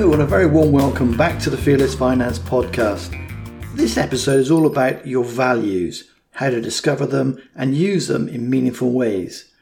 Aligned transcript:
And 0.00 0.22
a 0.22 0.26
very 0.26 0.46
warm 0.46 0.72
welcome 0.72 1.14
back 1.14 1.38
to 1.40 1.50
the 1.50 1.58
Fearless 1.58 1.94
Finance 1.94 2.38
Podcast. 2.38 3.14
This 3.76 3.98
episode 3.98 4.40
is 4.40 4.50
all 4.50 4.64
about 4.64 5.06
your 5.06 5.22
values, 5.24 6.10
how 6.32 6.48
to 6.48 6.60
discover 6.60 7.04
them 7.04 7.40
and 7.54 7.76
use 7.76 8.08
them 8.08 8.26
in 8.26 8.48
meaningful 8.48 8.92
ways. 8.92 9.52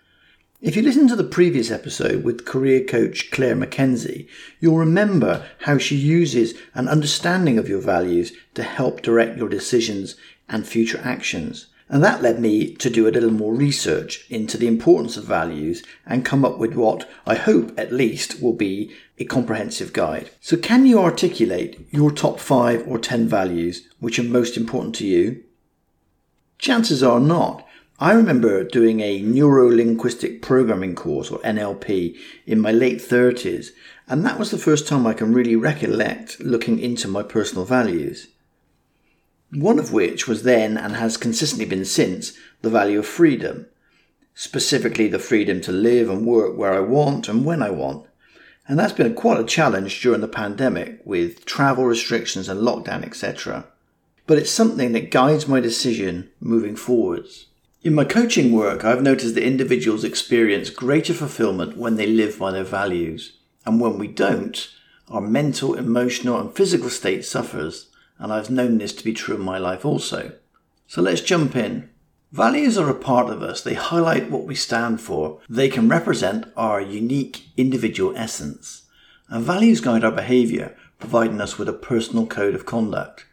If 0.62 0.76
you 0.76 0.82
listen 0.82 1.08
to 1.08 1.16
the 1.16 1.24
previous 1.24 1.72
episode 1.72 2.22
with 2.22 2.46
career 2.46 2.84
coach 2.84 3.32
Claire 3.32 3.56
McKenzie, 3.56 4.28
you'll 4.60 4.78
remember 4.78 5.44
how 5.62 5.76
she 5.76 5.96
uses 5.96 6.54
an 6.72 6.86
understanding 6.86 7.58
of 7.58 7.68
your 7.68 7.80
values 7.80 8.32
to 8.54 8.62
help 8.62 9.02
direct 9.02 9.36
your 9.38 9.48
decisions 9.48 10.14
and 10.48 10.64
future 10.64 11.00
actions. 11.02 11.66
And 11.90 12.04
that 12.04 12.22
led 12.22 12.38
me 12.38 12.74
to 12.74 12.90
do 12.90 13.08
a 13.08 13.10
little 13.10 13.30
more 13.30 13.54
research 13.54 14.26
into 14.28 14.58
the 14.58 14.66
importance 14.66 15.16
of 15.16 15.24
values 15.24 15.82
and 16.06 16.24
come 16.24 16.44
up 16.44 16.58
with 16.58 16.74
what 16.74 17.08
I 17.26 17.34
hope 17.34 17.72
at 17.78 17.92
least 17.92 18.42
will 18.42 18.52
be 18.52 18.94
a 19.18 19.24
comprehensive 19.24 19.94
guide. 19.94 20.30
So, 20.40 20.58
can 20.58 20.84
you 20.84 21.00
articulate 21.00 21.88
your 21.90 22.10
top 22.10 22.40
five 22.40 22.86
or 22.86 22.98
ten 22.98 23.26
values 23.26 23.88
which 24.00 24.18
are 24.18 24.24
most 24.24 24.56
important 24.56 24.94
to 24.96 25.06
you? 25.06 25.42
Chances 26.58 27.02
are 27.02 27.20
not. 27.20 27.66
I 28.00 28.12
remember 28.12 28.62
doing 28.64 29.00
a 29.00 29.22
neuro 29.22 29.68
linguistic 29.68 30.42
programming 30.42 30.94
course 30.94 31.30
or 31.30 31.40
NLP 31.40 32.16
in 32.46 32.60
my 32.60 32.70
late 32.70 32.98
30s, 32.98 33.70
and 34.06 34.24
that 34.24 34.38
was 34.38 34.50
the 34.50 34.58
first 34.58 34.86
time 34.86 35.06
I 35.06 35.14
can 35.14 35.32
really 35.32 35.56
recollect 35.56 36.38
looking 36.38 36.78
into 36.78 37.08
my 37.08 37.22
personal 37.22 37.64
values 37.64 38.28
one 39.50 39.78
of 39.78 39.92
which 39.92 40.28
was 40.28 40.42
then 40.42 40.76
and 40.76 40.96
has 40.96 41.16
consistently 41.16 41.64
been 41.64 41.84
since 41.84 42.32
the 42.62 42.70
value 42.70 42.98
of 42.98 43.06
freedom, 43.06 43.66
specifically 44.34 45.08
the 45.08 45.18
freedom 45.18 45.60
to 45.62 45.72
live 45.72 46.10
and 46.10 46.26
work 46.26 46.56
where 46.56 46.74
I 46.74 46.80
want 46.80 47.28
and 47.28 47.44
when 47.44 47.62
I 47.62 47.70
want. 47.70 48.06
And 48.66 48.78
that's 48.78 48.92
been 48.92 49.14
quite 49.14 49.40
a 49.40 49.44
challenge 49.44 50.02
during 50.02 50.20
the 50.20 50.28
pandemic 50.28 51.00
with 51.04 51.46
travel 51.46 51.86
restrictions 51.86 52.48
and 52.48 52.60
lockdown, 52.60 53.02
etc. 53.02 53.66
But 54.26 54.36
it's 54.36 54.50
something 54.50 54.92
that 54.92 55.10
guides 55.10 55.48
my 55.48 55.60
decision 55.60 56.30
moving 56.38 56.76
forwards. 56.76 57.46
In 57.82 57.94
my 57.94 58.04
coaching 58.04 58.52
work, 58.52 58.84
I've 58.84 59.02
noticed 59.02 59.34
that 59.36 59.46
individuals 59.46 60.04
experience 60.04 60.68
greater 60.68 61.14
fulfillment 61.14 61.78
when 61.78 61.96
they 61.96 62.06
live 62.06 62.38
by 62.38 62.50
their 62.50 62.64
values. 62.64 63.38
And 63.64 63.80
when 63.80 63.98
we 63.98 64.08
don't, 64.08 64.68
our 65.08 65.22
mental, 65.22 65.74
emotional, 65.74 66.38
and 66.38 66.54
physical 66.54 66.90
state 66.90 67.24
suffers 67.24 67.87
and 68.18 68.32
I've 68.32 68.50
known 68.50 68.78
this 68.78 68.92
to 68.94 69.04
be 69.04 69.12
true 69.12 69.36
in 69.36 69.42
my 69.42 69.58
life 69.58 69.84
also. 69.84 70.32
So 70.86 71.02
let's 71.02 71.20
jump 71.20 71.54
in. 71.54 71.90
Values 72.32 72.76
are 72.76 72.90
a 72.90 72.94
part 72.94 73.30
of 73.30 73.42
us. 73.42 73.62
They 73.62 73.74
highlight 73.74 74.30
what 74.30 74.44
we 74.44 74.54
stand 74.54 75.00
for. 75.00 75.40
They 75.48 75.68
can 75.68 75.88
represent 75.88 76.52
our 76.56 76.80
unique 76.80 77.46
individual 77.56 78.16
essence. 78.16 78.82
And 79.28 79.44
values 79.44 79.80
guide 79.80 80.04
our 80.04 80.12
behavior, 80.12 80.76
providing 80.98 81.40
us 81.40 81.58
with 81.58 81.68
a 81.68 81.72
personal 81.72 82.26
code 82.26 82.54
of 82.54 82.66
conduct. 82.66 83.24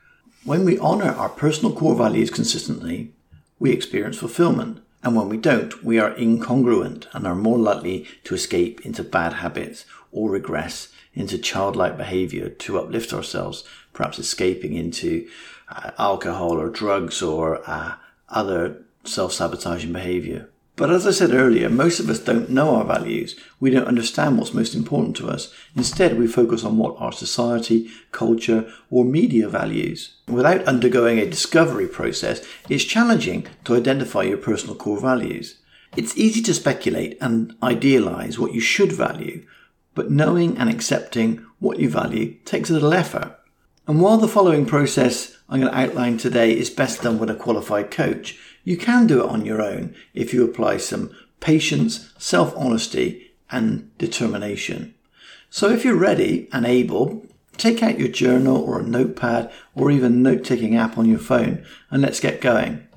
When 0.44 0.64
we 0.64 0.78
honor 0.80 1.10
our 1.10 1.30
personal 1.30 1.76
core 1.76 1.96
values 1.96 2.30
consistently, 2.30 3.14
we 3.60 3.72
experience 3.72 4.18
fulfillment. 4.18 4.82
And 5.04 5.16
when 5.16 5.30
we 5.30 5.38
don't, 5.38 5.84
we 5.84 6.00
are 6.00 6.14
incongruent 6.14 7.08
and 7.14 7.28
are 7.28 7.36
more 7.36 7.58
likely 7.58 8.08
to 8.26 8.36
escape 8.36 8.86
into 8.86 9.04
bad 9.04 9.34
habits 9.34 9.86
or 10.12 10.30
regress 10.30 10.90
into 11.14 11.38
childlike 11.38 11.98
behavior 11.98 12.50
to 12.50 12.80
uplift 12.80 13.14
ourselves, 13.14 13.64
perhaps 13.96 14.20
escaping 14.20 14.74
into 14.74 15.28
uh, 15.70 15.92
alcohol 15.98 16.60
or 16.60 16.70
drugs 16.70 17.24
or 17.24 17.68
uh, 17.68 17.96
other 18.30 18.86
self 19.04 19.34
sabotaging 19.34 19.92
behavior. 19.94 20.50
But 20.78 20.92
as 20.92 21.08
I 21.08 21.12
said 21.12 21.32
earlier, 21.32 21.70
most 21.70 22.02
of 22.02 22.10
us 22.10 22.20
don't 22.20 22.50
know 22.50 22.76
our 22.76 22.84
values. 22.84 23.40
We 23.62 23.70
don't 23.70 23.88
understand 23.88 24.38
what's 24.38 24.54
most 24.54 24.76
important 24.76 25.16
to 25.18 25.30
us. 25.30 25.54
Instead, 25.74 26.20
we 26.20 26.28
focus 26.28 26.66
on 26.66 26.78
what 26.78 27.00
our 27.00 27.14
society, 27.14 27.90
culture, 28.12 28.70
or 28.92 29.06
media 29.06 29.48
values. 29.48 30.18
Without 30.28 30.66
undergoing 30.66 31.18
a 31.18 31.30
discovery 31.30 31.88
process, 31.88 32.46
it's 32.68 32.84
challenging 32.84 33.48
to 33.64 33.76
identify 33.76 34.24
your 34.24 34.38
personal 34.38 34.76
core 34.76 35.00
values. 35.00 35.60
It's 35.96 36.18
easy 36.18 36.42
to 36.42 36.54
speculate 36.54 37.18
and 37.22 37.56
idealize 37.64 38.38
what 38.38 38.54
you 38.54 38.60
should 38.60 38.92
value, 38.92 39.46
but 39.94 40.12
knowing 40.12 40.58
and 40.58 40.70
accepting 40.70 41.46
what 41.60 41.80
you 41.80 41.90
value 41.90 42.34
takes 42.44 42.70
a 42.70 42.74
little 42.74 42.94
effort. 42.94 43.40
And 43.88 44.02
while 44.02 44.18
the 44.18 44.28
following 44.28 44.66
process 44.66 45.38
I'm 45.48 45.62
going 45.62 45.72
to 45.72 45.80
outline 45.80 46.18
today 46.18 46.58
is 46.58 46.72
best 46.72 47.04
done 47.04 47.20
with 47.20 47.30
a 47.30 47.36
qualified 47.36 47.92
coach, 47.92 48.40
you 48.64 48.78
can 48.78 49.06
do 49.06 49.24
it 49.24 49.30
on 49.30 49.46
your 49.46 49.62
own 49.62 49.96
if 50.16 50.34
you 50.34 50.44
apply 50.44 50.78
some 50.78 51.16
patience, 51.40 52.12
self 52.18 52.52
honesty, 52.58 53.34
and 53.52 53.96
determination. 54.00 54.96
So 55.52 55.70
if 55.70 55.86
you're 55.86 55.96
ready 55.96 56.50
and 56.52 56.66
able, 56.66 57.28
take 57.58 57.84
out 57.84 58.00
your 58.00 58.08
journal 58.08 58.58
or 58.58 58.80
a 58.80 58.84
notepad 58.84 59.52
or 59.76 59.92
even 59.92 60.24
note 60.24 60.44
taking 60.44 60.76
app 60.76 60.98
on 60.98 61.08
your 61.08 61.20
phone 61.20 61.64
and 61.92 62.02
let's 62.02 62.20
get 62.20 62.42
going. 62.42 62.88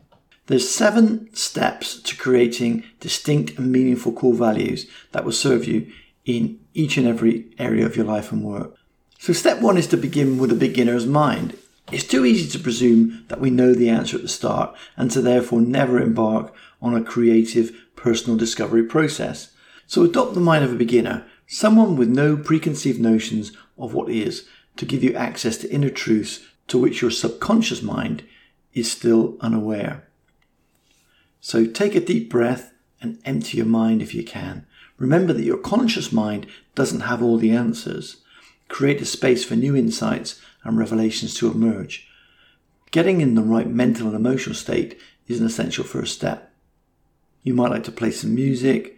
There's 0.46 0.70
seven 0.70 1.28
steps 1.34 2.00
to 2.00 2.16
creating 2.16 2.82
distinct 2.98 3.58
and 3.58 3.70
meaningful 3.70 4.12
core 4.12 4.32
values 4.32 4.86
that 5.12 5.26
will 5.26 5.32
serve 5.32 5.66
you 5.66 5.92
in 6.24 6.58
each 6.72 6.96
and 6.96 7.06
every 7.06 7.50
area 7.58 7.84
of 7.84 7.94
your 7.94 8.06
life 8.06 8.32
and 8.32 8.42
work. 8.42 8.77
So, 9.20 9.32
step 9.32 9.60
one 9.60 9.76
is 9.76 9.88
to 9.88 9.96
begin 9.96 10.38
with 10.38 10.52
a 10.52 10.54
beginner's 10.54 11.04
mind. 11.04 11.58
It's 11.90 12.04
too 12.04 12.24
easy 12.24 12.48
to 12.50 12.62
presume 12.62 13.24
that 13.28 13.40
we 13.40 13.50
know 13.50 13.74
the 13.74 13.88
answer 13.88 14.16
at 14.16 14.22
the 14.22 14.28
start 14.28 14.76
and 14.96 15.10
to 15.10 15.20
therefore 15.20 15.60
never 15.60 16.00
embark 16.00 16.54
on 16.80 16.94
a 16.94 17.02
creative 17.02 17.76
personal 17.96 18.38
discovery 18.38 18.84
process. 18.84 19.50
So, 19.88 20.04
adopt 20.04 20.34
the 20.34 20.40
mind 20.40 20.64
of 20.64 20.72
a 20.72 20.76
beginner, 20.76 21.26
someone 21.48 21.96
with 21.96 22.08
no 22.08 22.36
preconceived 22.36 23.00
notions 23.00 23.50
of 23.76 23.92
what 23.92 24.08
is, 24.08 24.46
to 24.76 24.86
give 24.86 25.02
you 25.02 25.14
access 25.14 25.56
to 25.58 25.72
inner 25.72 25.90
truths 25.90 26.46
to 26.68 26.78
which 26.78 27.02
your 27.02 27.10
subconscious 27.10 27.82
mind 27.82 28.22
is 28.72 28.90
still 28.90 29.36
unaware. 29.40 30.06
So, 31.40 31.66
take 31.66 31.96
a 31.96 32.00
deep 32.00 32.30
breath 32.30 32.72
and 33.00 33.18
empty 33.24 33.56
your 33.56 33.66
mind 33.66 34.00
if 34.00 34.14
you 34.14 34.22
can. 34.22 34.64
Remember 34.96 35.32
that 35.32 35.44
your 35.44 35.58
conscious 35.58 36.12
mind 36.12 36.46
doesn't 36.76 37.00
have 37.00 37.20
all 37.20 37.36
the 37.36 37.50
answers. 37.50 38.18
Create 38.68 39.00
a 39.00 39.04
space 39.04 39.44
for 39.44 39.56
new 39.56 39.74
insights 39.74 40.40
and 40.64 40.78
revelations 40.78 41.34
to 41.34 41.50
emerge. 41.50 42.08
Getting 42.90 43.20
in 43.20 43.34
the 43.34 43.42
right 43.42 43.68
mental 43.68 44.06
and 44.06 44.16
emotional 44.16 44.54
state 44.54 44.98
is 45.26 45.40
an 45.40 45.46
essential 45.46 45.84
first 45.84 46.14
step. 46.14 46.52
You 47.42 47.54
might 47.54 47.70
like 47.70 47.84
to 47.84 47.92
play 47.92 48.10
some 48.10 48.34
music, 48.34 48.96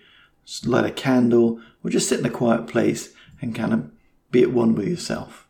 light 0.64 0.84
a 0.84 0.90
candle, 0.90 1.60
or 1.82 1.90
just 1.90 2.08
sit 2.08 2.20
in 2.20 2.26
a 2.26 2.30
quiet 2.30 2.66
place 2.66 3.12
and 3.40 3.54
kind 3.54 3.72
of 3.72 3.90
be 4.30 4.42
at 4.42 4.52
one 4.52 4.74
with 4.74 4.88
yourself. 4.88 5.48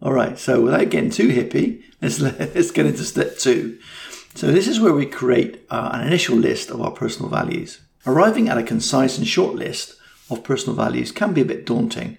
All 0.00 0.12
right, 0.12 0.38
so 0.38 0.60
without 0.60 0.90
getting 0.90 1.10
too 1.10 1.28
hippie, 1.28 1.82
let's, 2.02 2.20
let's 2.20 2.70
get 2.70 2.86
into 2.86 3.04
step 3.04 3.38
two. 3.38 3.78
So, 4.34 4.52
this 4.52 4.68
is 4.68 4.78
where 4.78 4.92
we 4.92 5.06
create 5.06 5.64
uh, 5.68 5.90
an 5.94 6.06
initial 6.06 6.36
list 6.36 6.70
of 6.70 6.80
our 6.80 6.92
personal 6.92 7.28
values. 7.28 7.80
Arriving 8.06 8.48
at 8.48 8.58
a 8.58 8.62
concise 8.62 9.18
and 9.18 9.26
short 9.26 9.56
list 9.56 9.96
of 10.30 10.44
personal 10.44 10.76
values 10.76 11.10
can 11.10 11.32
be 11.32 11.40
a 11.40 11.46
bit 11.46 11.66
daunting. 11.66 12.18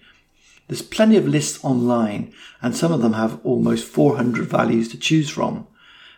There's 0.69 0.84
plenty 0.84 1.18
of 1.18 1.28
lists 1.28 1.59
online, 1.63 2.31
and 2.62 2.75
some 2.75 2.91
of 2.91 3.02
them 3.02 3.13
have 3.13 3.44
almost 3.44 3.88
400 3.88 4.47
values 4.47 4.88
to 4.90 5.00
choose 5.00 5.28
from. 5.28 5.66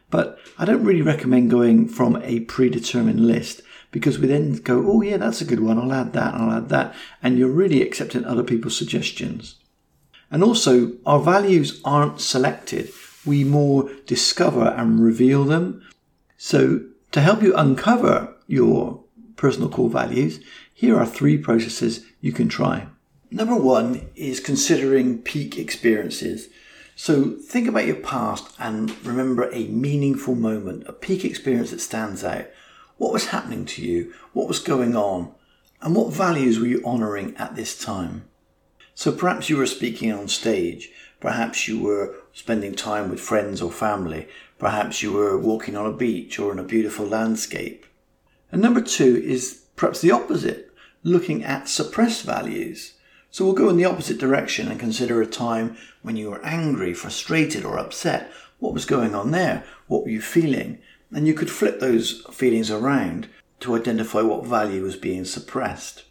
But 0.09 0.39
I 0.57 0.65
don't 0.65 0.83
really 0.83 1.01
recommend 1.01 1.49
going 1.49 1.87
from 1.87 2.21
a 2.21 2.41
predetermined 2.41 3.25
list 3.25 3.61
because 3.91 4.19
we 4.19 4.27
then 4.27 4.55
go, 4.55 4.85
oh, 4.85 5.01
yeah, 5.01 5.15
that's 5.15 5.39
a 5.39 5.45
good 5.45 5.61
one, 5.61 5.79
I'll 5.79 5.93
add 5.93 6.11
that, 6.13 6.33
I'll 6.33 6.51
add 6.51 6.67
that, 6.67 6.93
and 7.23 7.37
you're 7.37 7.47
really 7.47 7.81
accepting 7.81 8.25
other 8.25 8.43
people's 8.43 8.77
suggestions. 8.77 9.55
And 10.29 10.43
also, 10.43 10.97
our 11.05 11.21
values 11.21 11.79
aren't 11.85 12.19
selected, 12.19 12.91
we 13.25 13.45
more 13.45 13.89
discover 14.05 14.73
and 14.77 15.01
reveal 15.01 15.45
them. 15.45 15.81
So, 16.37 16.81
to 17.13 17.21
help 17.21 17.41
you 17.41 17.55
uncover 17.55 18.35
your 18.47 19.01
personal 19.37 19.69
core 19.69 19.89
values, 19.89 20.41
here 20.73 20.97
are 20.97 21.05
three 21.05 21.37
processes 21.37 22.05
you 22.19 22.33
can 22.33 22.49
try. 22.49 22.87
Number 23.33 23.55
one 23.55 24.09
is 24.13 24.41
considering 24.41 25.21
peak 25.21 25.57
experiences. 25.57 26.49
So 26.97 27.37
think 27.37 27.65
about 27.69 27.87
your 27.87 27.95
past 27.95 28.53
and 28.59 28.93
remember 29.05 29.49
a 29.53 29.69
meaningful 29.69 30.35
moment, 30.35 30.83
a 30.85 30.91
peak 30.91 31.23
experience 31.23 31.71
that 31.71 31.79
stands 31.79 32.25
out. 32.25 32.47
What 32.97 33.13
was 33.13 33.27
happening 33.27 33.65
to 33.67 33.81
you? 33.81 34.13
What 34.33 34.49
was 34.49 34.59
going 34.59 34.97
on? 34.97 35.33
And 35.81 35.95
what 35.95 36.13
values 36.13 36.59
were 36.59 36.67
you 36.67 36.83
honouring 36.83 37.33
at 37.37 37.55
this 37.55 37.81
time? 37.81 38.25
So 38.95 39.13
perhaps 39.13 39.49
you 39.49 39.55
were 39.55 39.65
speaking 39.65 40.11
on 40.11 40.27
stage. 40.27 40.91
Perhaps 41.21 41.69
you 41.69 41.79
were 41.79 42.13
spending 42.33 42.75
time 42.75 43.09
with 43.09 43.21
friends 43.21 43.61
or 43.61 43.71
family. 43.71 44.27
Perhaps 44.59 45.01
you 45.01 45.13
were 45.13 45.37
walking 45.37 45.77
on 45.77 45.85
a 45.85 45.95
beach 45.95 46.37
or 46.37 46.51
in 46.51 46.59
a 46.59 46.63
beautiful 46.63 47.05
landscape. 47.05 47.85
And 48.51 48.61
number 48.61 48.81
two 48.81 49.15
is 49.23 49.63
perhaps 49.77 50.01
the 50.01 50.11
opposite, 50.11 50.73
looking 51.01 51.45
at 51.45 51.69
suppressed 51.69 52.23
values. 52.23 52.95
So 53.31 53.45
we'll 53.45 53.53
go 53.53 53.69
in 53.69 53.77
the 53.77 53.85
opposite 53.85 54.17
direction 54.17 54.67
and 54.67 54.79
consider 54.79 55.21
a 55.21 55.25
time 55.25 55.77
when 56.01 56.17
you 56.17 56.29
were 56.29 56.45
angry, 56.45 56.93
frustrated, 56.93 57.63
or 57.63 57.79
upset. 57.79 58.31
What 58.59 58.73
was 58.73 58.85
going 58.85 59.15
on 59.15 59.31
there? 59.31 59.63
What 59.87 60.03
were 60.03 60.09
you 60.09 60.21
feeling? 60.21 60.79
And 61.11 61.25
you 61.25 61.33
could 61.33 61.49
flip 61.49 61.79
those 61.79 62.21
feelings 62.31 62.69
around 62.69 63.29
to 63.61 63.75
identify 63.75 64.21
what 64.21 64.45
value 64.45 64.83
was 64.83 64.97
being 64.97 65.23
suppressed. 65.23 66.03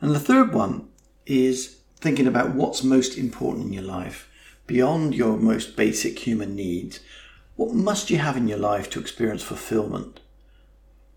And 0.00 0.12
the 0.12 0.20
third 0.20 0.54
one 0.54 0.88
is 1.26 1.78
thinking 1.98 2.26
about 2.26 2.54
what's 2.54 2.84
most 2.84 3.18
important 3.18 3.66
in 3.66 3.72
your 3.72 3.82
life, 3.82 4.30
beyond 4.66 5.14
your 5.14 5.36
most 5.36 5.76
basic 5.76 6.18
human 6.20 6.54
needs, 6.54 7.00
what 7.56 7.72
must 7.72 8.10
you 8.10 8.18
have 8.18 8.36
in 8.36 8.48
your 8.48 8.58
life 8.58 8.90
to 8.90 9.00
experience 9.00 9.42
fulfillment? 9.42 10.20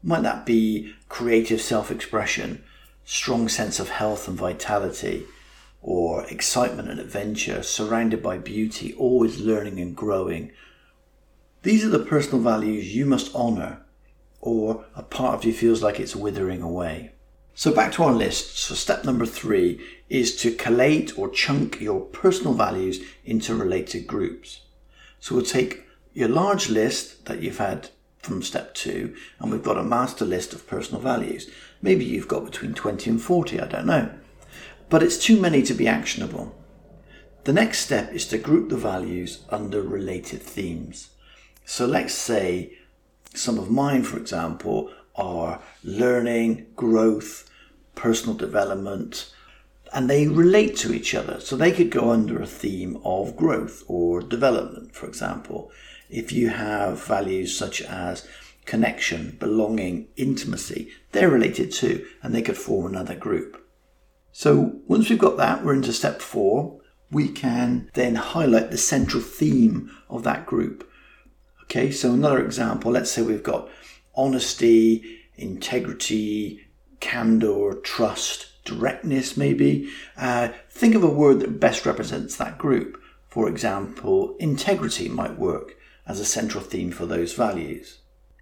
Might 0.01 0.23
that 0.23 0.45
be 0.45 0.93
creative 1.09 1.61
self 1.61 1.91
expression, 1.91 2.63
strong 3.09 3.49
sense 3.49 3.79
of 3.79 3.89
health 3.89 4.27
and 4.27 4.37
vitality, 4.37 5.25
or 5.81 6.23
excitement 6.25 6.87
and 6.87 6.99
adventure, 6.99 7.63
surrounded 7.63 8.21
by 8.21 8.37
beauty, 8.37 8.93
always 8.93 9.39
learning 9.39 9.79
and 9.79 9.95
growing? 9.95 10.51
These 11.63 11.83
are 11.83 11.89
the 11.89 12.05
personal 12.05 12.39
values 12.39 12.95
you 12.95 13.07
must 13.07 13.33
honour, 13.33 13.81
or 14.41 14.85
a 14.95 15.01
part 15.01 15.33
of 15.33 15.43
you 15.43 15.51
feels 15.53 15.81
like 15.81 15.99
it's 15.99 16.15
withering 16.15 16.61
away. 16.61 17.13
So 17.55 17.73
back 17.73 17.91
to 17.93 18.03
our 18.03 18.13
list. 18.13 18.59
So 18.59 18.75
step 18.75 19.03
number 19.03 19.25
three 19.25 19.83
is 20.07 20.35
to 20.41 20.53
collate 20.53 21.17
or 21.17 21.29
chunk 21.29 21.81
your 21.81 22.01
personal 22.01 22.53
values 22.53 23.01
into 23.25 23.55
related 23.55 24.05
groups. 24.05 24.61
So 25.19 25.33
we'll 25.33 25.45
take 25.45 25.87
your 26.13 26.29
large 26.29 26.69
list 26.69 27.25
that 27.25 27.41
you've 27.41 27.57
had 27.57 27.89
from 28.19 28.43
step 28.43 28.73
two, 28.73 29.15
and 29.39 29.51
we've 29.51 29.63
got 29.63 29.77
a 29.77 29.83
master 29.83 30.25
list 30.25 30.53
of 30.53 30.67
personal 30.67 31.01
values. 31.01 31.49
Maybe 31.81 32.05
you've 32.05 32.27
got 32.27 32.45
between 32.45 32.73
20 32.73 33.09
and 33.09 33.21
40, 33.21 33.59
I 33.59 33.67
don't 33.67 33.85
know. 33.85 34.11
But 34.89 35.03
it's 35.03 35.17
too 35.17 35.39
many 35.39 35.61
to 35.63 35.73
be 35.73 35.87
actionable. 35.87 36.55
The 37.45 37.53
next 37.53 37.79
step 37.79 38.11
is 38.11 38.25
to 38.27 38.37
group 38.37 38.69
the 38.69 38.77
values 38.77 39.43
under 39.49 39.81
related 39.81 40.41
themes. 40.41 41.09
So 41.65 41.85
let's 41.85 42.13
say 42.13 42.77
some 43.33 43.57
of 43.57 43.71
mine, 43.71 44.03
for 44.03 44.17
example, 44.17 44.91
are 45.15 45.61
learning, 45.83 46.67
growth, 46.75 47.49
personal 47.95 48.35
development, 48.35 49.33
and 49.93 50.09
they 50.09 50.27
relate 50.27 50.75
to 50.77 50.93
each 50.93 51.15
other. 51.15 51.39
So 51.39 51.55
they 51.55 51.71
could 51.71 51.89
go 51.89 52.11
under 52.11 52.41
a 52.41 52.47
theme 52.47 52.99
of 53.03 53.35
growth 53.35 53.83
or 53.87 54.21
development, 54.21 54.95
for 54.95 55.07
example. 55.07 55.71
If 56.09 56.31
you 56.31 56.49
have 56.49 57.03
values 57.03 57.57
such 57.57 57.81
as 57.81 58.27
connection, 58.65 59.37
belonging, 59.39 60.07
intimacy, 60.15 60.89
they're 61.11 61.29
related 61.29 61.71
too, 61.71 62.05
and 62.21 62.33
they 62.33 62.41
could 62.41 62.57
form 62.57 62.85
another 62.85 63.15
group. 63.15 63.65
So 64.31 64.79
once 64.87 65.09
we've 65.09 65.19
got 65.19 65.37
that, 65.37 65.63
we're 65.63 65.73
into 65.73 65.93
step 65.93 66.21
four. 66.21 66.79
We 67.11 67.29
can 67.29 67.89
then 67.95 68.15
highlight 68.15 68.69
the 68.69 68.77
central 68.77 69.23
theme 69.23 69.91
of 70.09 70.23
that 70.23 70.45
group. 70.45 70.87
Okay, 71.63 71.91
so 71.91 72.13
another 72.13 72.43
example, 72.43 72.91
let's 72.91 73.11
say 73.11 73.21
we've 73.21 73.43
got 73.43 73.69
honesty, 74.15 75.19
integrity, 75.35 76.61
candor, 76.99 77.73
trust, 77.83 78.47
directness, 78.69 79.35
maybe. 79.35 79.89
Uh, 80.17 80.49
think 80.69 80.95
of 80.95 81.03
a 81.03 81.09
word 81.09 81.39
that 81.41 81.59
best 81.59 81.85
represents 81.85 82.35
that 82.37 82.57
group. 82.57 83.01
For 83.27 83.47
example, 83.49 84.35
integrity 84.39 85.09
might 85.09 85.37
work 85.37 85.75
as 86.07 86.19
a 86.19 86.25
central 86.25 86.63
theme 86.63 86.91
for 86.91 87.05
those 87.05 87.33
values. 87.33 87.99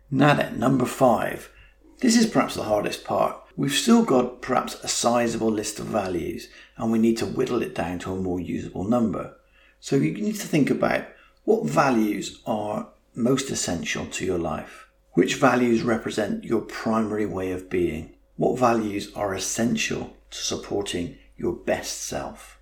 Now 0.10 0.36
then, 0.36 0.60
number 0.60 0.86
five. 0.86 1.52
This 2.00 2.16
is 2.16 2.28
perhaps 2.28 2.56
the 2.56 2.64
hardest 2.64 3.04
part. 3.04 3.42
We've 3.58 3.72
still 3.72 4.04
got 4.04 4.42
perhaps 4.42 4.76
a 4.84 4.88
sizable 4.88 5.52
list 5.52 5.80
of 5.80 5.88
values 5.88 6.48
and 6.78 6.92
we 6.92 7.00
need 7.00 7.18
to 7.18 7.26
whittle 7.26 7.64
it 7.64 7.74
down 7.74 7.98
to 8.00 8.14
a 8.14 8.16
more 8.16 8.40
usable 8.40 8.84
number. 8.84 9.36
So 9.80 9.96
you 9.96 10.14
need 10.14 10.36
to 10.36 10.48
think 10.48 10.70
about 10.70 11.08
what 11.44 11.66
values 11.66 12.42
are 12.46 12.90
most 13.16 13.50
essential 13.50 14.06
to 14.06 14.26
your 14.26 14.38
life. 14.38 14.88
Which 15.14 15.36
values 15.36 15.82
represent 15.82 16.44
your 16.44 16.62
primary 16.62 17.26
way 17.26 17.52
of 17.52 17.70
being? 17.70 18.17
What 18.38 18.60
values 18.60 19.12
are 19.16 19.34
essential 19.34 20.16
to 20.30 20.38
supporting 20.38 21.18
your 21.38 21.54
best 21.54 22.04
self? 22.04 22.60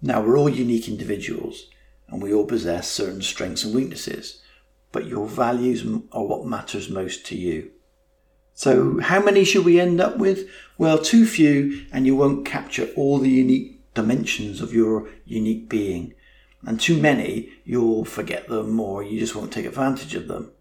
Now, 0.00 0.22
we're 0.22 0.38
all 0.38 0.48
unique 0.48 0.86
individuals 0.86 1.68
and 2.08 2.22
we 2.22 2.32
all 2.32 2.46
possess 2.46 2.88
certain 2.88 3.20
strengths 3.20 3.64
and 3.64 3.74
weaknesses, 3.74 4.40
but 4.92 5.06
your 5.06 5.26
values 5.26 5.84
are 6.12 6.24
what 6.24 6.46
matters 6.46 6.88
most 6.88 7.26
to 7.26 7.36
you. 7.36 7.72
So, 8.54 9.00
how 9.00 9.20
many 9.20 9.44
should 9.44 9.64
we 9.64 9.80
end 9.80 10.00
up 10.00 10.18
with? 10.18 10.48
Well, 10.78 10.98
too 10.98 11.26
few, 11.26 11.86
and 11.92 12.06
you 12.06 12.14
won't 12.14 12.46
capture 12.46 12.88
all 12.96 13.18
the 13.18 13.28
unique 13.28 13.80
dimensions 13.94 14.60
of 14.60 14.72
your 14.72 15.08
unique 15.24 15.68
being. 15.68 16.14
And 16.62 16.80
too 16.80 17.00
many, 17.00 17.50
you'll 17.64 18.04
forget 18.04 18.48
them 18.48 18.78
or 18.78 19.02
you 19.02 19.18
just 19.18 19.34
won't 19.34 19.52
take 19.52 19.66
advantage 19.66 20.14
of 20.14 20.28
them. 20.28 20.52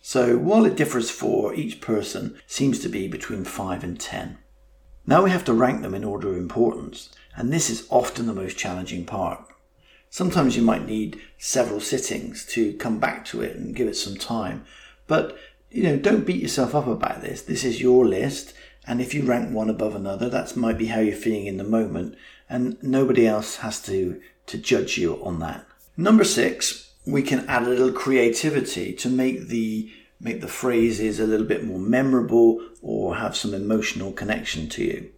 So, 0.00 0.38
while 0.38 0.64
it 0.64 0.76
differs 0.76 1.10
for 1.10 1.54
each 1.54 1.80
person, 1.80 2.38
seems 2.46 2.78
to 2.80 2.88
be 2.88 3.08
between 3.08 3.44
5 3.44 3.84
and 3.84 3.98
10. 3.98 4.38
Now 5.06 5.24
we 5.24 5.30
have 5.30 5.44
to 5.46 5.54
rank 5.54 5.82
them 5.82 5.94
in 5.94 6.04
order 6.04 6.30
of 6.30 6.36
importance, 6.36 7.10
and 7.34 7.52
this 7.52 7.70
is 7.70 7.86
often 7.90 8.26
the 8.26 8.32
most 8.32 8.58
challenging 8.58 9.04
part. 9.04 9.44
Sometimes 10.10 10.56
you 10.56 10.62
might 10.62 10.86
need 10.86 11.20
several 11.36 11.80
sittings 11.80 12.44
to 12.46 12.72
come 12.74 12.98
back 12.98 13.24
to 13.26 13.42
it 13.42 13.56
and 13.56 13.74
give 13.76 13.88
it 13.88 13.96
some 13.96 14.16
time. 14.16 14.64
But, 15.06 15.36
you 15.70 15.82
know, 15.82 15.96
don't 15.96 16.26
beat 16.26 16.40
yourself 16.40 16.74
up 16.74 16.86
about 16.86 17.20
this. 17.20 17.42
This 17.42 17.64
is 17.64 17.80
your 17.80 18.06
list. 18.06 18.54
And 18.86 19.00
if 19.00 19.12
you 19.12 19.22
rank 19.22 19.52
one 19.52 19.68
above 19.68 19.94
another, 19.94 20.30
that 20.30 20.56
might 20.56 20.78
be 20.78 20.86
how 20.86 21.00
you're 21.00 21.14
feeling 21.14 21.46
in 21.46 21.58
the 21.58 21.64
moment. 21.64 22.16
And 22.48 22.82
nobody 22.82 23.26
else 23.26 23.56
has 23.56 23.82
to, 23.82 24.20
to 24.46 24.58
judge 24.58 24.96
you 24.96 25.22
on 25.22 25.40
that. 25.40 25.66
Number 25.96 26.24
six, 26.24 26.87
we 27.08 27.22
can 27.22 27.46
add 27.48 27.62
a 27.62 27.68
little 27.68 27.90
creativity 27.90 28.92
to 28.92 29.08
make 29.08 29.48
the 29.48 29.90
make 30.20 30.40
the 30.40 30.48
phrases 30.48 31.18
a 31.18 31.26
little 31.26 31.46
bit 31.46 31.64
more 31.64 31.78
memorable 31.78 32.60
or 32.82 33.16
have 33.16 33.36
some 33.36 33.54
emotional 33.54 34.12
connection 34.12 34.68
to 34.68 34.84
you. 34.84 35.10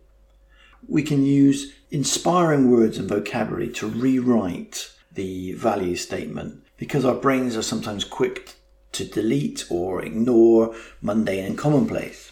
We 0.87 1.03
can 1.03 1.25
use 1.25 1.73
inspiring 1.91 2.71
words 2.71 2.99
and 2.99 3.09
vocabulary 3.09 3.71
to 3.71 3.89
rewrite 3.89 4.93
the 5.11 5.55
value 5.55 5.97
statement 5.97 6.63
because 6.77 7.05
our 7.05 7.15
brains 7.15 7.57
are 7.57 7.63
sometimes 7.63 8.05
quick 8.05 8.55
to 8.93 9.05
delete 9.05 9.65
or 9.71 10.05
ignore 10.05 10.75
mundane 11.01 11.45
and 11.45 11.59
commonplace. 11.59 12.31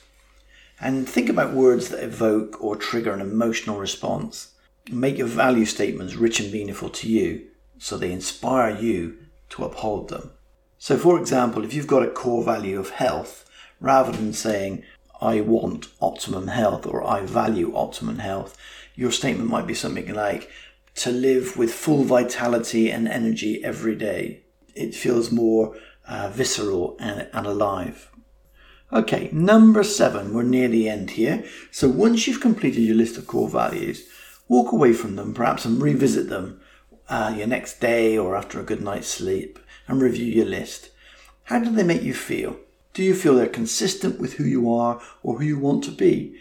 And 0.80 1.08
think 1.08 1.28
about 1.28 1.54
words 1.54 1.88
that 1.88 2.04
evoke 2.04 2.62
or 2.62 2.76
trigger 2.76 3.12
an 3.12 3.20
emotional 3.20 3.78
response. 3.78 4.52
Make 4.90 5.18
your 5.18 5.26
value 5.26 5.64
statements 5.64 6.14
rich 6.14 6.38
and 6.38 6.52
meaningful 6.52 6.90
to 6.90 7.08
you 7.08 7.48
so 7.78 7.96
they 7.96 8.12
inspire 8.12 8.78
you 8.78 9.16
to 9.50 9.64
uphold 9.64 10.08
them. 10.08 10.32
So, 10.78 10.96
for 10.96 11.18
example, 11.18 11.64
if 11.64 11.74
you've 11.74 11.86
got 11.86 12.04
a 12.04 12.10
core 12.10 12.44
value 12.44 12.78
of 12.78 12.90
health, 12.90 13.48
rather 13.80 14.12
than 14.12 14.32
saying, 14.32 14.84
I 15.20 15.40
want 15.40 15.88
optimum 16.00 16.46
health 16.48 16.86
or 16.86 17.04
I 17.04 17.22
value 17.22 17.74
optimum 17.74 18.18
health, 18.18 18.56
your 18.94 19.10
statement 19.10 19.50
might 19.50 19.66
be 19.66 19.74
something 19.74 20.12
like 20.14 20.50
to 20.96 21.10
live 21.10 21.56
with 21.56 21.72
full 21.72 22.04
vitality 22.04 22.90
and 22.90 23.08
energy 23.08 23.62
every 23.64 23.96
day. 23.96 24.42
It 24.74 24.94
feels 24.94 25.30
more 25.30 25.76
uh, 26.06 26.28
visceral 26.30 26.96
and, 26.98 27.28
and 27.32 27.46
alive. 27.46 28.10
Okay, 28.92 29.28
number 29.32 29.84
seven, 29.84 30.32
we're 30.32 30.42
near 30.44 30.68
the 30.68 30.88
end 30.88 31.10
here. 31.10 31.44
So 31.70 31.88
once 31.88 32.26
you've 32.26 32.40
completed 32.40 32.80
your 32.80 32.96
list 32.96 33.18
of 33.18 33.26
core 33.26 33.48
values, 33.48 34.08
walk 34.48 34.72
away 34.72 34.92
from 34.92 35.16
them 35.16 35.34
perhaps 35.34 35.64
and 35.64 35.82
revisit 35.82 36.28
them 36.28 36.60
uh, 37.08 37.34
your 37.36 37.46
next 37.46 37.80
day 37.80 38.16
or 38.16 38.36
after 38.36 38.60
a 38.60 38.64
good 38.64 38.82
night's 38.82 39.08
sleep 39.08 39.58
and 39.86 40.00
review 40.00 40.26
your 40.26 40.46
list. 40.46 40.90
How 41.44 41.58
do 41.58 41.70
they 41.70 41.82
make 41.82 42.02
you 42.02 42.14
feel? 42.14 42.56
Do 42.92 43.02
you 43.02 43.14
feel 43.14 43.36
they're 43.36 43.46
consistent 43.46 44.20
with 44.20 44.34
who 44.34 44.44
you 44.44 44.72
are 44.72 45.00
or 45.22 45.38
who 45.38 45.44
you 45.44 45.58
want 45.58 45.84
to 45.84 45.90
be? 45.90 46.38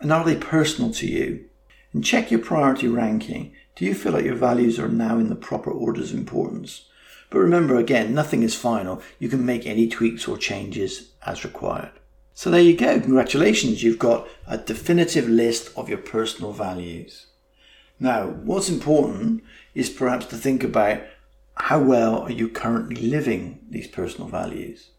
And 0.00 0.12
are 0.12 0.24
they 0.24 0.36
personal 0.36 0.92
to 0.92 1.06
you? 1.06 1.46
And 1.92 2.04
check 2.04 2.30
your 2.30 2.40
priority 2.40 2.88
ranking. 2.88 3.52
Do 3.76 3.84
you 3.84 3.94
feel 3.94 4.12
like 4.12 4.24
your 4.24 4.34
values 4.34 4.78
are 4.78 4.88
now 4.88 5.18
in 5.18 5.28
the 5.28 5.34
proper 5.34 5.70
orders 5.70 6.12
of 6.12 6.18
importance? 6.18 6.88
But 7.30 7.40
remember 7.40 7.76
again, 7.76 8.14
nothing 8.14 8.42
is 8.42 8.54
final. 8.54 9.02
You 9.18 9.28
can 9.28 9.44
make 9.44 9.66
any 9.66 9.88
tweaks 9.88 10.28
or 10.28 10.38
changes 10.38 11.10
as 11.26 11.44
required. 11.44 11.90
So 12.34 12.50
there 12.50 12.60
you 12.60 12.76
go. 12.76 13.00
Congratulations. 13.00 13.82
You've 13.82 13.98
got 13.98 14.28
a 14.46 14.58
definitive 14.58 15.28
list 15.28 15.70
of 15.76 15.88
your 15.88 15.98
personal 15.98 16.52
values. 16.52 17.26
Now, 18.00 18.26
what's 18.26 18.68
important 18.68 19.44
is 19.74 19.88
perhaps 19.88 20.26
to 20.26 20.36
think 20.36 20.64
about 20.64 21.02
how 21.56 21.80
well 21.80 22.22
are 22.22 22.32
you 22.32 22.48
currently 22.48 23.02
living 23.02 23.60
these 23.70 23.86
personal 23.86 24.28
values? 24.28 24.90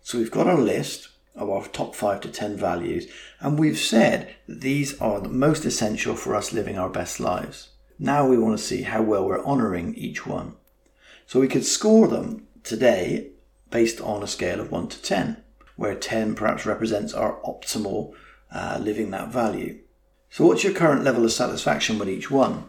So 0.00 0.18
we've 0.18 0.30
got 0.30 0.46
our 0.46 0.58
list 0.58 1.08
of 1.34 1.50
our 1.50 1.66
top 1.68 1.94
five 1.94 2.20
to 2.22 2.28
10 2.28 2.56
values, 2.56 3.06
and 3.40 3.58
we've 3.58 3.78
said 3.78 4.34
that 4.46 4.60
these 4.60 5.00
are 5.00 5.20
the 5.20 5.28
most 5.28 5.64
essential 5.64 6.14
for 6.14 6.34
us 6.34 6.52
living 6.52 6.78
our 6.78 6.90
best 6.90 7.20
lives. 7.20 7.70
Now 7.98 8.26
we 8.26 8.38
want 8.38 8.58
to 8.58 8.64
see 8.64 8.82
how 8.82 9.02
well 9.02 9.26
we're 9.26 9.44
honoring 9.44 9.94
each 9.94 10.26
one. 10.26 10.56
So 11.26 11.38
we 11.38 11.48
could 11.48 11.64
score 11.64 12.08
them 12.08 12.46
today 12.64 13.30
based 13.70 14.00
on 14.00 14.22
a 14.22 14.26
scale 14.26 14.60
of 14.60 14.70
1 14.70 14.88
to 14.88 15.02
10, 15.02 15.42
where 15.76 15.94
10 15.94 16.34
perhaps 16.34 16.66
represents 16.66 17.14
our 17.14 17.40
optimal 17.42 18.12
uh, 18.50 18.78
living 18.80 19.10
that 19.10 19.28
value. 19.28 19.78
So, 20.32 20.46
what's 20.46 20.64
your 20.64 20.72
current 20.72 21.04
level 21.04 21.26
of 21.26 21.32
satisfaction 21.32 21.98
with 21.98 22.08
each 22.08 22.30
one? 22.30 22.64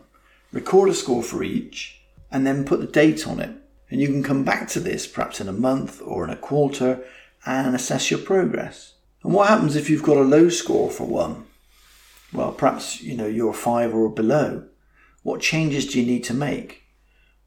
Record 0.51 0.89
a 0.89 0.93
score 0.93 1.23
for 1.23 1.43
each 1.43 2.01
and 2.29 2.45
then 2.45 2.65
put 2.65 2.81
the 2.81 2.87
date 2.87 3.25
on 3.25 3.39
it. 3.39 3.51
And 3.89 4.01
you 4.01 4.07
can 4.07 4.21
come 4.21 4.43
back 4.43 4.67
to 4.71 4.81
this 4.81 5.07
perhaps 5.07 5.39
in 5.39 5.47
a 5.47 5.53
month 5.53 6.01
or 6.03 6.25
in 6.25 6.29
a 6.29 6.35
quarter 6.35 7.05
and 7.45 7.73
assess 7.73 8.11
your 8.11 8.19
progress. 8.19 8.95
And 9.23 9.33
what 9.33 9.47
happens 9.47 9.77
if 9.77 9.89
you've 9.89 10.03
got 10.03 10.17
a 10.17 10.23
low 10.23 10.49
score 10.49 10.91
for 10.91 11.07
one? 11.07 11.45
Well, 12.33 12.51
perhaps, 12.51 13.01
you 13.01 13.15
know, 13.15 13.27
you're 13.27 13.53
five 13.53 13.95
or 13.95 14.09
below. 14.09 14.65
What 15.21 15.39
changes 15.39 15.87
do 15.87 16.01
you 16.01 16.05
need 16.05 16.25
to 16.25 16.33
make? 16.33 16.83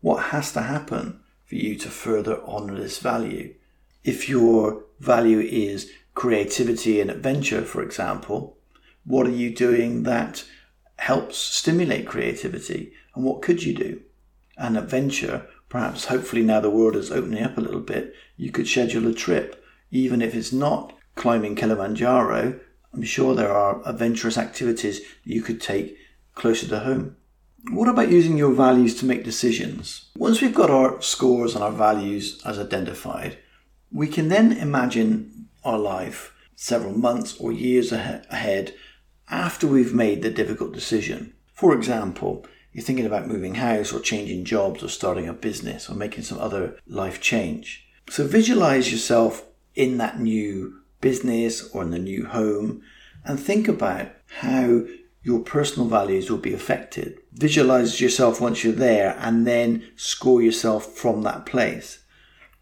What 0.00 0.28
has 0.28 0.50
to 0.52 0.62
happen 0.62 1.20
for 1.44 1.56
you 1.56 1.76
to 1.76 1.90
further 1.90 2.40
honor 2.46 2.74
this 2.74 3.00
value? 3.00 3.54
If 4.02 4.30
your 4.30 4.82
value 4.98 5.40
is 5.40 5.90
creativity 6.14 7.02
and 7.02 7.10
adventure, 7.10 7.60
for 7.60 7.82
example, 7.82 8.56
what 9.06 9.26
are 9.26 9.30
you 9.30 9.54
doing 9.54 10.02
that 10.02 10.44
helps 10.98 11.38
stimulate 11.38 12.06
creativity? 12.06 12.92
And 13.14 13.24
what 13.24 13.40
could 13.42 13.62
you 13.62 13.74
do? 13.74 14.00
And 14.58 14.76
adventure, 14.76 15.46
perhaps 15.68 16.06
hopefully 16.06 16.42
now 16.42 16.60
the 16.60 16.70
world 16.70 16.96
is 16.96 17.10
opening 17.10 17.44
up 17.44 17.56
a 17.56 17.60
little 17.60 17.80
bit, 17.80 18.14
you 18.36 18.50
could 18.50 18.66
schedule 18.66 19.06
a 19.06 19.14
trip, 19.14 19.64
even 19.90 20.20
if 20.20 20.34
it's 20.34 20.52
not 20.52 20.92
climbing 21.14 21.54
Kilimanjaro. 21.54 22.58
I'm 22.92 23.02
sure 23.02 23.34
there 23.34 23.52
are 23.52 23.82
adventurous 23.86 24.38
activities 24.38 25.00
you 25.22 25.42
could 25.42 25.60
take 25.60 25.96
closer 26.34 26.66
to 26.68 26.80
home. 26.80 27.16
What 27.70 27.88
about 27.88 28.10
using 28.10 28.38
your 28.38 28.52
values 28.52 28.94
to 29.00 29.06
make 29.06 29.24
decisions? 29.24 30.06
Once 30.16 30.40
we've 30.40 30.54
got 30.54 30.70
our 30.70 31.00
scores 31.02 31.54
and 31.54 31.62
our 31.62 31.72
values 31.72 32.40
as 32.44 32.58
identified, 32.58 33.38
we 33.92 34.08
can 34.08 34.28
then 34.28 34.52
imagine 34.52 35.48
our 35.64 35.78
life 35.78 36.32
several 36.54 36.96
months 36.96 37.36
or 37.38 37.52
years 37.52 37.92
ahead 37.92 38.74
after 39.28 39.66
we've 39.66 39.94
made 39.94 40.22
the 40.22 40.30
difficult 40.30 40.72
decision. 40.72 41.34
For 41.52 41.74
example, 41.74 42.46
you're 42.72 42.84
thinking 42.84 43.06
about 43.06 43.26
moving 43.26 43.54
house 43.54 43.92
or 43.92 44.00
changing 44.00 44.44
jobs 44.44 44.82
or 44.82 44.88
starting 44.88 45.28
a 45.28 45.32
business 45.32 45.88
or 45.88 45.94
making 45.94 46.24
some 46.24 46.38
other 46.38 46.78
life 46.86 47.20
change. 47.20 47.88
So 48.10 48.26
visualize 48.26 48.92
yourself 48.92 49.44
in 49.74 49.98
that 49.98 50.20
new 50.20 50.80
business 51.00 51.68
or 51.70 51.82
in 51.82 51.90
the 51.90 51.98
new 51.98 52.26
home 52.26 52.82
and 53.24 53.40
think 53.40 53.68
about 53.68 54.08
how 54.40 54.84
your 55.22 55.40
personal 55.40 55.88
values 55.88 56.30
will 56.30 56.38
be 56.38 56.54
affected. 56.54 57.18
Visualize 57.32 58.00
yourself 58.00 58.40
once 58.40 58.62
you're 58.62 58.72
there 58.72 59.16
and 59.18 59.46
then 59.46 59.82
score 59.96 60.40
yourself 60.40 60.86
from 60.94 61.22
that 61.22 61.46
place. 61.46 62.04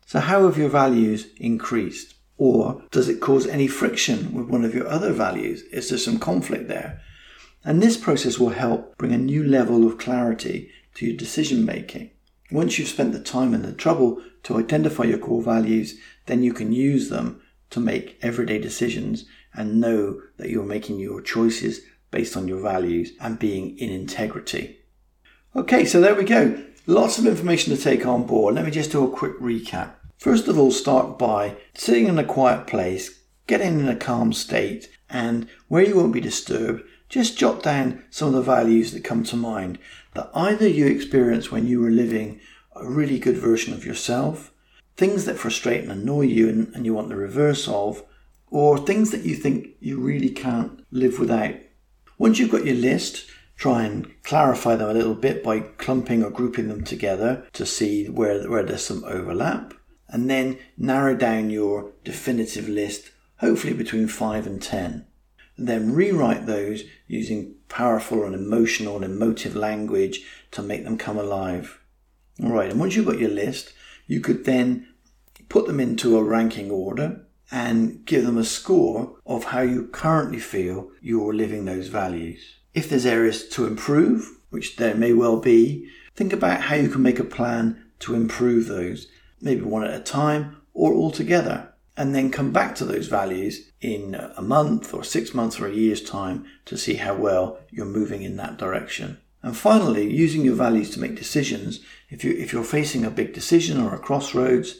So, 0.07 0.21
how 0.21 0.47
have 0.47 0.57
your 0.57 0.71
values 0.71 1.27
increased? 1.37 2.14
Or 2.37 2.83
does 2.91 3.09
it 3.09 3.21
cause 3.21 3.47
any 3.47 3.69
friction 3.69 4.33
with 4.33 4.49
one 4.49 4.65
of 4.65 4.75
your 4.75 4.89
other 4.89 5.13
values? 5.13 5.63
Is 5.73 5.89
there 5.89 5.99
some 5.99 6.19
conflict 6.19 6.69
there? 6.69 7.01
And 7.65 7.83
this 7.83 7.97
process 7.97 8.39
will 8.39 8.51
help 8.51 8.97
bring 8.99 9.13
a 9.13 9.19
new 9.19 9.45
level 9.45 9.87
of 9.87 9.99
clarity 9.99 10.71
to 10.95 11.07
your 11.07 11.17
decision 11.17 11.65
making. 11.65 12.11
Once 12.51 12.79
you've 12.79 12.89
spent 12.89 13.13
the 13.13 13.21
time 13.21 13.55
and 13.55 13.65
the 13.65 13.73
trouble 13.73 14.23
to 14.43 14.59
identify 14.59 15.05
your 15.05 15.19
core 15.19 15.43
values, 15.43 15.99
then 16.27 16.43
you 16.43 16.53
can 16.53 16.73
use 16.73 17.09
them 17.09 17.41
to 17.71 17.81
make 17.81 18.19
everyday 18.23 18.59
decisions 18.59 19.25
and 19.55 19.81
know 19.81 20.21
that 20.37 20.51
you're 20.51 20.65
making 20.65 20.99
your 20.99 21.21
choices 21.21 21.81
based 22.11 22.37
on 22.37 22.47
your 22.47 22.61
values 22.61 23.13
and 23.21 23.39
being 23.39 23.77
in 23.79 23.91
integrity. 23.91 24.79
Okay, 25.57 25.85
so 25.85 26.01
there 26.01 26.15
we 26.15 26.25
go. 26.25 26.63
Lots 26.87 27.19
of 27.19 27.27
information 27.27 27.75
to 27.75 27.83
take 27.83 28.05
on 28.07 28.27
board. 28.27 28.55
Let 28.55 28.65
me 28.65 28.71
just 28.71 28.93
do 28.93 29.05
a 29.05 29.11
quick 29.11 29.39
recap. 29.41 29.95
First 30.19 30.49
of 30.49 30.59
all, 30.59 30.71
start 30.71 31.19
by 31.19 31.57
sitting 31.75 32.07
in 32.07 32.19
a 32.19 32.25
quiet 32.25 32.67
place, 32.67 33.23
getting 33.47 33.81
in 33.81 33.89
a 33.89 33.97
calm 33.97 34.33
state, 34.33 34.91
and 35.11 35.49
where 35.69 35.85
you 35.85 35.97
won't 35.97 36.13
be 36.13 36.21
disturbed, 36.21 36.83
just 37.09 37.39
jot 37.39 37.63
down 37.63 38.05
some 38.11 38.29
of 38.29 38.35
the 38.35 38.43
values 38.43 38.93
that 38.93 39.05
come 39.05 39.23
to 39.25 39.37
mind 39.37 39.79
that 40.15 40.31
either 40.35 40.67
you 40.67 40.87
experienced 40.87 41.53
when 41.53 41.67
you 41.67 41.81
were 41.81 41.91
living 41.91 42.41
a 42.75 42.89
really 42.89 43.19
good 43.19 43.37
version 43.37 43.75
of 43.75 43.85
yourself, 43.85 44.53
things 44.97 45.25
that 45.25 45.39
frustrate 45.39 45.83
and 45.83 45.93
annoy 45.93 46.23
you 46.23 46.49
and, 46.49 46.75
and 46.75 46.87
you 46.87 46.95
want 46.95 47.09
the 47.09 47.17
reverse 47.17 47.69
of, 47.69 48.03
or 48.51 48.79
things 48.79 49.11
that 49.11 49.25
you 49.25 49.35
think 49.35 49.69
you 49.81 50.01
really 50.01 50.31
can't 50.31 50.85
live 50.91 51.19
without 51.19 51.55
once 52.19 52.39
you've 52.39 52.51
got 52.51 52.65
your 52.65 52.77
list, 52.77 53.27
try 53.57 53.83
and 53.83 54.11
clarify 54.23 54.77
them 54.77 54.89
a 54.89 54.95
little 54.95 55.15
bit 55.15 55.43
by 55.43 55.61
clumping 55.61 56.23
or 56.23 56.31
grouping 56.31 56.69
them 56.69 56.85
together 56.85 57.47
to 57.53 57.67
see 57.67 58.07
where, 58.09 58.49
where 58.49 58.63
there's 58.63 58.85
some 58.85 59.05
overlap. 59.05 59.75
And 60.09 60.31
then 60.31 60.59
narrow 60.77 61.17
down 61.17 61.51
your 61.51 61.93
definitive 62.05 62.69
list, 62.69 63.11
hopefully 63.39 63.73
between 63.73 64.07
5 64.07 64.47
and 64.47 64.63
10. 64.63 65.07
And 65.57 65.69
then 65.69 65.95
rewrite 65.95 66.47
those 66.47 66.85
using 67.07 67.55
powerful 67.69 68.25
and 68.25 68.35
emotional 68.35 68.97
and 68.97 69.05
emotive 69.05 69.55
language 69.57 70.25
to 70.53 70.63
make 70.63 70.85
them 70.85 70.99
come 70.99 71.19
alive. 71.19 71.81
All 72.43 72.53
right, 72.53 72.71
and 72.71 72.81
once 72.81 72.97
you've 72.97 73.07
got 73.07 73.19
your 73.19 73.31
list, 73.31 73.73
you 74.07 74.21
could 74.21 74.45
then 74.45 74.89
put 75.49 75.67
them 75.67 75.81
into 75.81 76.19
a 76.19 76.23
ranking 76.23 76.71
order 76.71 77.25
and 77.51 78.05
give 78.05 78.25
them 78.25 78.39
a 78.39 78.45
score 78.45 79.17
of 79.27 79.45
how 79.45 79.61
you 79.61 79.87
currently 79.87 80.41
feel 80.41 80.91
you're 81.01 81.35
living 81.35 81.65
those 81.65 81.89
values. 81.89 82.57
If 82.73 82.89
there's 82.89 83.07
areas 83.07 83.49
to 83.51 83.67
improve, 83.67 84.29
which 84.51 84.77
there 84.77 84.95
may 84.95 85.13
well 85.13 85.39
be, 85.39 85.89
think 86.17 86.33
about 86.33 86.63
how 86.63 86.75
you 86.75 86.89
can 86.89 87.03
make 87.03 87.21
a 87.21 87.25
plan 87.25 87.85
to 88.01 88.15
improve 88.15 88.67
those, 88.67 89.07
maybe 89.45 89.63
one 89.63 89.85
at 89.85 89.95
a 89.95 90.03
time 90.03 90.57
or 90.73 90.93
all 90.93 91.11
together, 91.11 91.73
and 91.97 92.15
then 92.15 92.31
come 92.31 92.51
back 92.51 92.75
to 92.75 92.85
those 92.85 93.07
values 93.07 93.71
in 93.81 94.15
a 94.37 94.43
month 94.43 94.93
or 94.93 95.05
six 95.05 95.33
months 95.33 95.61
or 95.61 95.69
a 95.69 95.75
year's 95.75 96.03
time 96.03 96.45
to 96.65 96.77
see 96.77 96.95
how 96.95 97.15
well 97.15 97.59
you're 97.71 97.87
moving 97.87 98.23
in 98.23 98.37
that 98.37 98.57
direction. 98.57 99.19
And 99.43 99.57
finally, 99.57 100.11
using 100.11 100.45
your 100.45 100.57
values 100.57 100.91
to 100.91 101.01
make 101.01 101.17
decisions. 101.17 101.81
If, 102.09 102.25
you, 102.25 102.33
if 102.33 102.53
you're 102.53 102.65
facing 102.65 103.05
a 103.05 103.11
big 103.11 103.35
decision 103.35 103.81
or 103.81 103.95
a 103.95 103.99
crossroads, 103.99 104.77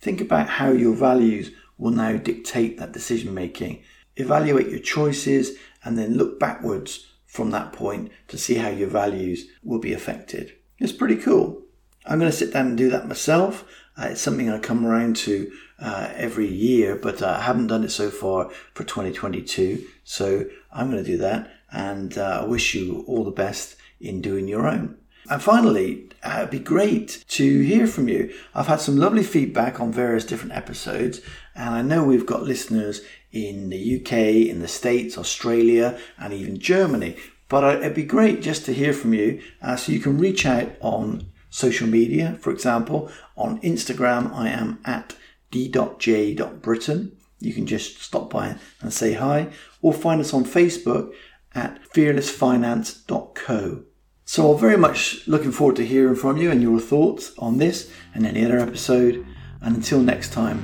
think 0.00 0.20
about 0.20 0.48
how 0.48 0.70
your 0.70 0.94
values 0.94 1.50
will 1.76 1.90
now 1.90 2.16
dictate 2.16 2.78
that 2.78 2.92
decision 2.92 3.34
making. 3.34 3.82
Evaluate 4.16 4.68
your 4.68 4.78
choices 4.78 5.58
and 5.82 5.98
then 5.98 6.16
look 6.16 6.38
backwards 6.38 7.10
from 7.26 7.50
that 7.50 7.72
point 7.72 8.12
to 8.28 8.38
see 8.38 8.54
how 8.54 8.68
your 8.68 8.88
values 8.88 9.48
will 9.64 9.80
be 9.80 9.92
affected. 9.92 10.54
It's 10.78 10.92
pretty 10.92 11.16
cool. 11.16 11.62
I'm 12.06 12.20
going 12.20 12.30
to 12.30 12.36
sit 12.36 12.52
down 12.52 12.68
and 12.68 12.78
do 12.78 12.90
that 12.90 13.08
myself. 13.08 13.64
Uh, 13.96 14.08
it's 14.10 14.20
something 14.20 14.50
I 14.50 14.58
come 14.58 14.84
around 14.84 15.16
to 15.16 15.50
uh, 15.78 16.10
every 16.14 16.48
year, 16.48 16.96
but 16.96 17.22
I 17.22 17.42
haven't 17.42 17.68
done 17.68 17.84
it 17.84 17.90
so 17.90 18.10
far 18.10 18.50
for 18.72 18.84
2022. 18.84 19.84
So 20.04 20.46
I'm 20.72 20.90
going 20.90 21.02
to 21.02 21.10
do 21.10 21.18
that, 21.18 21.50
and 21.70 22.16
uh, 22.18 22.40
I 22.42 22.44
wish 22.44 22.74
you 22.74 23.04
all 23.06 23.24
the 23.24 23.30
best 23.30 23.76
in 24.00 24.20
doing 24.20 24.48
your 24.48 24.66
own. 24.66 24.96
And 25.30 25.42
finally, 25.42 26.10
uh, 26.22 26.38
it'd 26.38 26.50
be 26.50 26.58
great 26.58 27.24
to 27.28 27.60
hear 27.62 27.86
from 27.86 28.08
you. 28.08 28.34
I've 28.54 28.66
had 28.66 28.80
some 28.80 28.98
lovely 28.98 29.22
feedback 29.22 29.80
on 29.80 29.90
various 29.90 30.26
different 30.26 30.54
episodes, 30.54 31.20
and 31.54 31.70
I 31.70 31.82
know 31.82 32.04
we've 32.04 32.26
got 32.26 32.42
listeners 32.42 33.00
in 33.32 33.70
the 33.70 34.00
UK, 34.00 34.12
in 34.48 34.60
the 34.60 34.68
States, 34.68 35.16
Australia, 35.16 35.98
and 36.18 36.32
even 36.32 36.58
Germany. 36.58 37.16
But 37.48 37.64
uh, 37.64 37.78
it'd 37.78 37.94
be 37.94 38.04
great 38.04 38.42
just 38.42 38.64
to 38.66 38.74
hear 38.74 38.92
from 38.92 39.14
you 39.14 39.40
uh, 39.62 39.76
so 39.76 39.92
you 39.92 40.00
can 40.00 40.18
reach 40.18 40.44
out 40.44 40.72
on 40.80 41.26
social 41.54 41.86
media. 41.86 42.36
For 42.40 42.50
example, 42.50 43.10
on 43.36 43.60
Instagram, 43.60 44.34
I 44.34 44.48
am 44.48 44.80
at 44.84 45.14
d.j.britain. 45.52 47.16
You 47.38 47.54
can 47.54 47.66
just 47.66 48.02
stop 48.02 48.28
by 48.30 48.56
and 48.80 48.92
say 48.92 49.12
hi, 49.12 49.52
or 49.80 49.92
find 49.92 50.20
us 50.20 50.34
on 50.34 50.44
Facebook 50.44 51.12
at 51.54 51.80
fearlessfinance.co. 51.92 53.84
So 54.24 54.52
I'm 54.52 54.58
very 54.58 54.76
much 54.76 55.28
looking 55.28 55.52
forward 55.52 55.76
to 55.76 55.86
hearing 55.86 56.16
from 56.16 56.38
you 56.38 56.50
and 56.50 56.60
your 56.60 56.80
thoughts 56.80 57.32
on 57.38 57.58
this 57.58 57.92
and 58.14 58.26
any 58.26 58.44
other 58.44 58.58
episode. 58.58 59.24
And 59.60 59.76
until 59.76 60.00
next 60.00 60.32
time, 60.32 60.58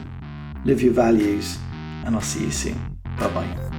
live 0.64 0.82
your 0.82 0.92
values, 0.92 1.56
and 2.04 2.16
I'll 2.16 2.20
see 2.20 2.44
you 2.47 2.50
soon. 2.50 2.99
Bye 3.16 3.28
bye. 3.28 3.70